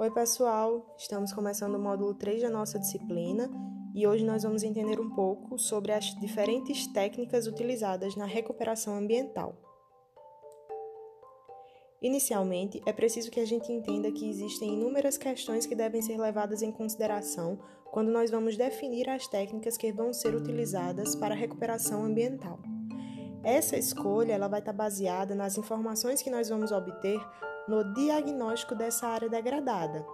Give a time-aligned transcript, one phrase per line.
[0.00, 0.96] Oi, pessoal!
[0.96, 3.50] Estamos começando o módulo 3 da nossa disciplina
[3.94, 9.54] e hoje nós vamos entender um pouco sobre as diferentes técnicas utilizadas na recuperação ambiental.
[12.00, 16.62] Inicialmente, é preciso que a gente entenda que existem inúmeras questões que devem ser levadas
[16.62, 17.58] em consideração
[17.90, 22.58] quando nós vamos definir as técnicas que vão ser utilizadas para a recuperação ambiental.
[23.44, 27.20] Essa escolha ela vai estar baseada nas informações que nós vamos obter
[27.70, 30.04] no diagnóstico dessa área degradada.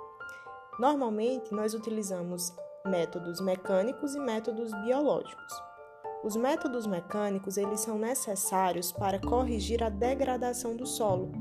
[0.78, 5.62] Normalmente, nós utilizamos métodos mecânicos e métodos biológicos.
[6.22, 11.32] Os métodos mecânicos eles são necessários para corrigir a degradação do solo.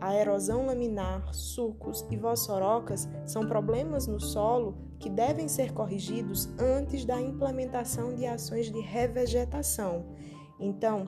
[0.00, 7.04] A erosão laminar, sulcos e vossorocas são problemas no solo que devem ser corrigidos antes
[7.04, 10.04] da implementação de ações de revegetação
[10.58, 11.06] então,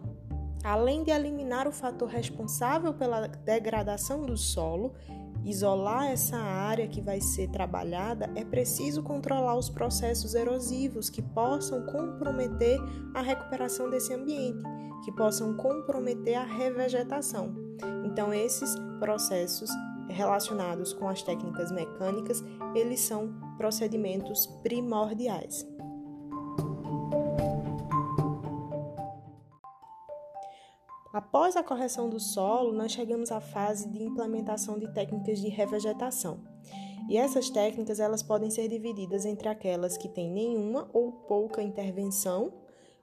[0.62, 4.94] além de eliminar o fator responsável pela degradação do solo,
[5.44, 11.86] isolar essa área que vai ser trabalhada, é preciso controlar os processos erosivos que possam
[11.86, 12.78] comprometer
[13.14, 14.62] a recuperação desse ambiente,
[15.04, 17.54] que possam comprometer a revegetação.
[18.04, 19.70] Então, esses processos
[20.08, 25.66] relacionados com as técnicas mecânicas, eles são procedimentos primordiais.
[31.20, 36.40] Após a correção do solo, nós chegamos à fase de implementação de técnicas de revegetação.
[37.10, 42.54] E essas técnicas elas podem ser divididas entre aquelas que têm nenhuma ou pouca intervenção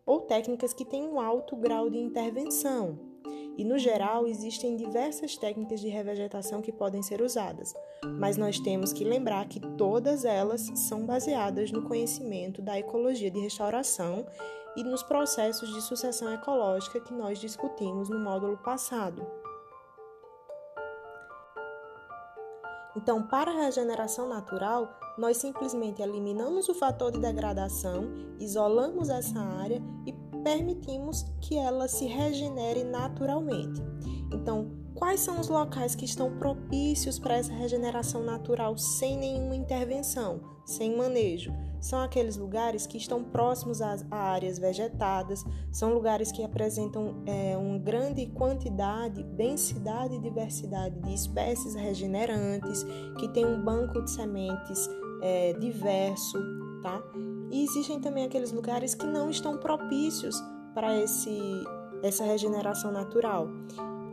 [0.04, 2.98] ou técnicas que têm um alto grau de intervenção.
[3.58, 7.74] E no geral existem diversas técnicas de revegetação que podem ser usadas,
[8.20, 13.40] mas nós temos que lembrar que todas elas são baseadas no conhecimento da ecologia de
[13.40, 14.28] restauração
[14.76, 19.26] e nos processos de sucessão ecológica que nós discutimos no módulo passado.
[22.96, 24.88] Então, para a regeneração natural,
[25.18, 30.14] nós simplesmente eliminamos o fator de degradação, isolamos essa área e
[30.44, 33.82] permitimos que ela se regenere naturalmente.
[34.32, 40.42] Então, quais são os locais que estão propícios para essa regeneração natural sem nenhuma intervenção,
[40.66, 41.52] sem manejo?
[41.80, 47.78] são aqueles lugares que estão próximos a áreas vegetadas, são lugares que apresentam é, uma
[47.78, 52.84] grande quantidade, densidade e diversidade de espécies regenerantes,
[53.20, 54.90] que tem um banco de sementes
[55.22, 56.38] é, diverso,
[56.82, 57.02] tá?
[57.52, 60.36] E existem também aqueles lugares que não estão propícios
[60.74, 61.40] para esse,
[62.04, 63.48] essa regeneração natural.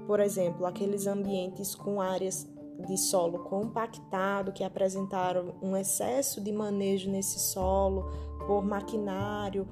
[0.07, 2.49] Por exemplo, aqueles ambientes com áreas
[2.87, 8.11] de solo compactado que apresentaram um excesso de manejo nesse solo
[8.47, 9.67] por maquinário.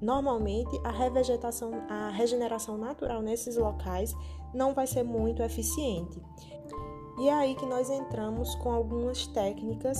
[0.00, 4.14] Normalmente, a revegetação, a regeneração natural nesses locais
[4.52, 6.20] não vai ser muito eficiente.
[7.18, 9.98] E é aí que nós entramos com algumas técnicas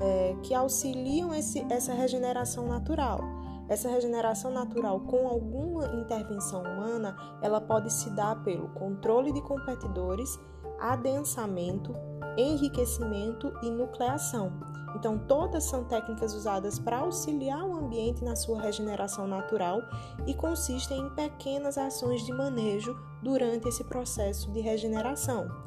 [0.00, 3.20] é, que auxiliam esse, essa regeneração natural.
[3.68, 10.38] Essa regeneração natural com alguma intervenção humana, ela pode se dar pelo controle de competidores
[10.78, 11.94] adensamento,
[12.36, 14.52] enriquecimento e nucleação.
[14.94, 19.82] Então, todas são técnicas usadas para auxiliar o ambiente na sua regeneração natural
[20.26, 25.65] e consistem em pequenas ações de manejo durante esse processo de regeneração.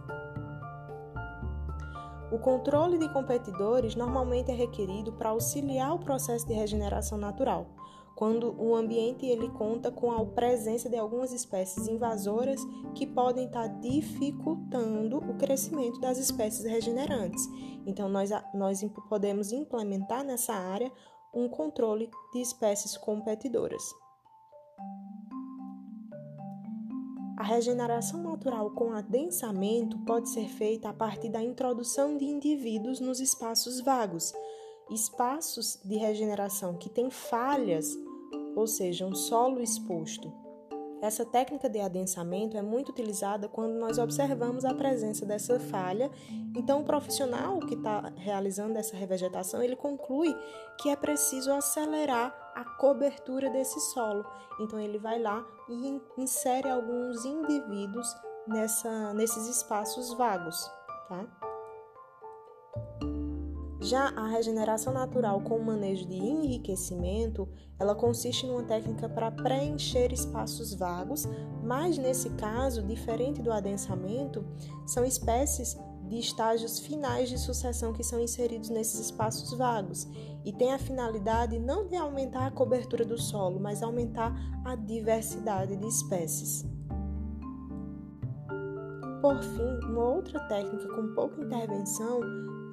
[2.32, 7.68] O controle de competidores normalmente é requerido para auxiliar o processo de regeneração natural
[8.20, 12.60] quando o ambiente ele conta com a presença de algumas espécies invasoras
[12.94, 17.48] que podem estar dificultando o crescimento das espécies regenerantes.
[17.86, 20.92] Então, nós, nós podemos implementar nessa área
[21.34, 23.82] um controle de espécies competidoras.
[27.40, 33.20] A regeneração natural com adensamento pode ser feita a partir da introdução de indivíduos nos
[33.20, 34.34] espaços vagos,
[34.92, 37.98] espaços de regeneração que têm falhas
[38.56, 40.32] ou seja, um solo exposto.
[41.02, 46.12] Essa técnica de adensamento é muito utilizada quando nós observamos a presença dessa falha.
[46.56, 50.36] Então, o profissional que está realizando essa revegetação ele conclui
[50.78, 54.26] que é preciso acelerar a cobertura desse solo.
[54.60, 58.14] Então, ele vai lá e insere alguns indivíduos
[58.46, 60.70] nessa, nesses espaços vagos,
[61.08, 61.49] tá?
[63.82, 67.48] Já a regeneração natural com manejo de enriquecimento,
[67.80, 71.26] ela consiste numa técnica para preencher espaços vagos,
[71.64, 74.46] mas nesse caso, diferente do adensamento,
[74.86, 75.78] são espécies
[76.10, 80.08] de estágios finais de sucessão que são inseridos nesses espaços vagos
[80.44, 84.34] e tem a finalidade não de aumentar a cobertura do solo, mas aumentar
[84.66, 86.66] a diversidade de espécies.
[89.22, 92.22] Por fim, uma outra técnica com pouca intervenção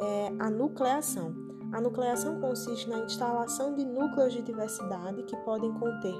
[0.01, 1.35] é a nucleação.
[1.73, 6.15] A nucleação consiste na instalação de núcleos de diversidade que podem conter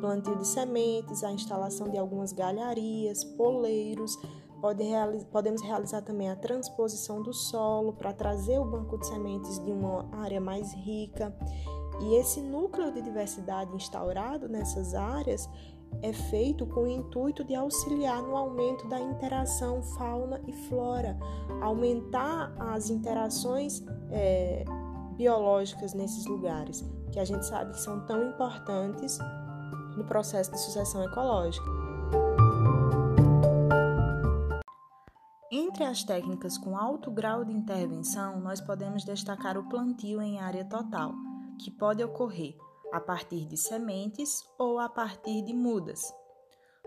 [0.00, 4.18] plantio de sementes, a instalação de algumas galharias, poleiros.
[4.60, 9.58] Pode realiz podemos realizar também a transposição do solo para trazer o banco de sementes
[9.64, 11.34] de uma área mais rica.
[12.02, 15.48] E esse núcleo de diversidade instaurado nessas áreas
[16.02, 21.18] é feito com o intuito de auxiliar no aumento da interação fauna e flora,
[21.60, 24.64] aumentar as interações é,
[25.16, 29.18] biológicas nesses lugares, que a gente sabe que são tão importantes
[29.96, 31.66] no processo de sucessão ecológica.
[35.52, 40.64] Entre as técnicas com alto grau de intervenção, nós podemos destacar o plantio em área
[40.64, 41.12] total,
[41.58, 42.56] que pode ocorrer
[42.92, 46.12] a partir de sementes ou a partir de mudas.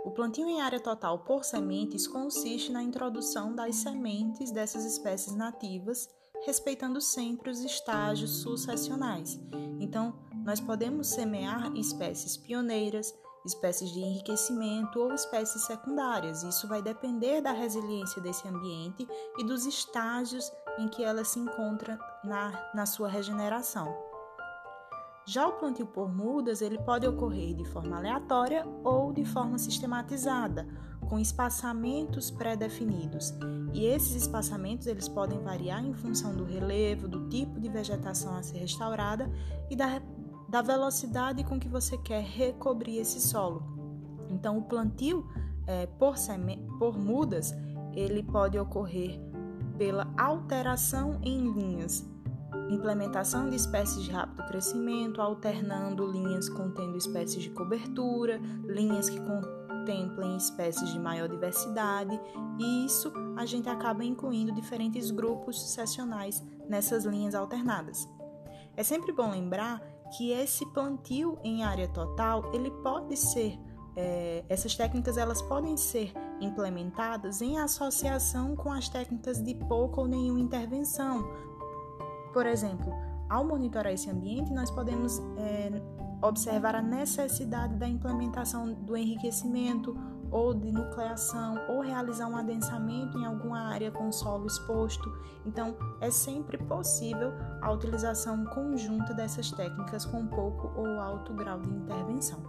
[0.06, 6.10] O plantio em área total por sementes consiste na introdução das sementes dessas espécies nativas,
[6.46, 9.40] respeitando sempre os estágios sucessionais.
[9.80, 10.14] Então,
[10.44, 13.16] nós podemos semear espécies pioneiras,
[13.46, 16.44] espécies de enriquecimento ou espécies secundárias.
[16.44, 19.08] Isso vai depender da resiliência desse ambiente
[19.38, 24.13] e dos estágios em que ela se encontra na, na sua regeneração.
[25.26, 30.68] Já o plantio por mudas, ele pode ocorrer de forma aleatória ou de forma sistematizada,
[31.08, 33.34] com espaçamentos pré-definidos.
[33.74, 38.44] E esses espaçamentos eles podem variar em função do relevo, do tipo de vegetação a
[38.44, 39.32] ser restaurada
[39.70, 40.02] e da,
[40.50, 43.64] da velocidade com que você quer recobrir esse solo.
[44.30, 45.26] Então, o plantio
[45.66, 46.16] é, por,
[46.78, 47.54] por mudas
[47.94, 49.22] ele pode ocorrer
[49.78, 52.13] pela alteração em linhas
[52.70, 60.38] implementação de espécies de rápido crescimento, alternando linhas contendo espécies de cobertura, linhas que contemplem
[60.38, 62.20] espécies de maior diversidade,
[62.60, 68.08] e isso a gente acaba incluindo diferentes grupos sucessionais nessas linhas alternadas.
[68.76, 69.82] É sempre bom lembrar
[70.18, 73.60] que esse plantio em área total ele pode ser
[73.96, 76.12] é, essas técnicas elas podem ser
[76.42, 81.30] implementadas em associação com as técnicas de pouca ou nenhuma intervenção,
[82.34, 82.94] por exemplo,
[83.30, 85.82] ao monitorar esse ambiente, nós podemos é,
[86.22, 89.96] observar a necessidade da implementação do enriquecimento
[90.32, 95.16] ou de nucleação, ou realizar um adensamento em alguma área com solo exposto.
[95.46, 97.32] Então, é sempre possível
[97.62, 102.40] a utilização conjunta dessas técnicas com pouco ou alto grau de intervenção.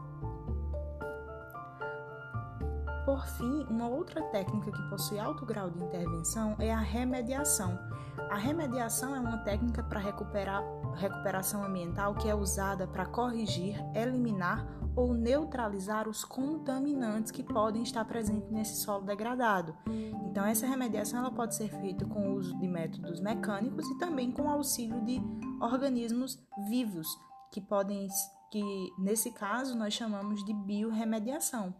[3.05, 7.79] Por fim, uma outra técnica que possui alto grau de intervenção é a remediação.
[8.31, 10.65] A remediação é uma técnica para recuperar
[10.95, 14.67] recuperação ambiental que é usada para corrigir, eliminar
[14.97, 19.77] ou neutralizar os contaminantes que podem estar presentes nesse solo degradado.
[20.25, 24.31] Então, essa remediação ela pode ser feita com o uso de métodos mecânicos e também
[24.33, 25.21] com auxílio de
[25.61, 27.07] organismos vivos,
[27.53, 28.09] que podem,
[28.51, 31.75] que nesse caso nós chamamos de biorremediação.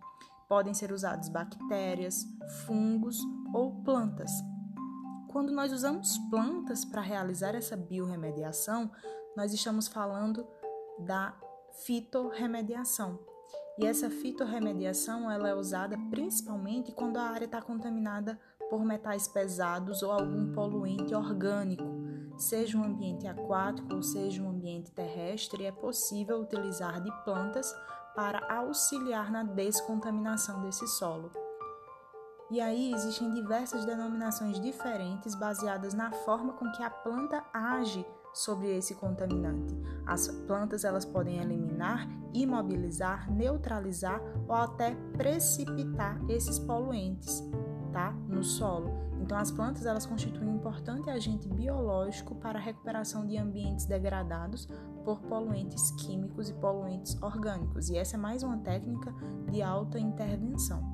[0.49, 2.27] Podem ser usados bactérias,
[2.67, 3.19] fungos
[3.53, 4.31] ou plantas.
[5.29, 8.91] Quando nós usamos plantas para realizar essa biorremediação,
[9.37, 10.47] nós estamos falando
[10.99, 11.35] da
[11.85, 13.19] fitorremediação.
[13.79, 18.39] E essa fitorremediação ela é usada principalmente quando a área está contaminada
[18.71, 21.85] por metais pesados ou algum poluente orgânico,
[22.37, 27.75] seja um ambiente aquático ou seja um ambiente terrestre, é possível utilizar de plantas
[28.15, 31.31] para auxiliar na descontaminação desse solo.
[32.51, 38.77] E aí existem diversas denominações diferentes baseadas na forma com que a planta age sobre
[38.77, 39.75] esse contaminante.
[40.07, 47.43] As plantas elas podem eliminar, imobilizar, neutralizar ou até precipitar esses poluentes,
[47.93, 49.14] tá, no solo.
[49.25, 54.69] Então as plantas elas constituem um importante agente biológico para a recuperação de ambientes degradados
[55.03, 57.89] por poluentes químicos e poluentes orgânicos.
[57.89, 59.15] E essa é mais uma técnica
[59.51, 60.85] de alta intervenção.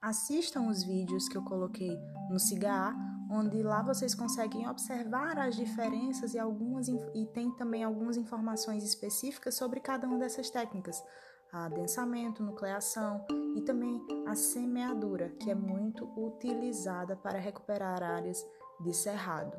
[0.00, 1.98] Assistam os vídeos que eu coloquei
[2.30, 2.94] no CIGA,
[3.28, 9.56] onde lá vocês conseguem observar as diferenças e algumas e tem também algumas informações específicas
[9.56, 11.02] sobre cada uma dessas técnicas,
[11.52, 18.42] adensamento, nucleação e também a semeadura, que é muito utilizada para recuperar áreas
[18.80, 19.52] de cerrado.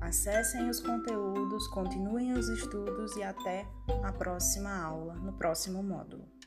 [0.00, 3.66] Acessem os conteúdos, continuem os estudos e até
[4.02, 6.39] a próxima aula, no próximo módulo.